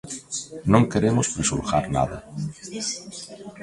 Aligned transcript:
Non 0.71 0.89
queremos 0.91 1.31
prexulgar 1.33 1.85
nada. 1.97 2.17